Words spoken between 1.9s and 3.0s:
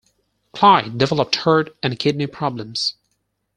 kidney problems.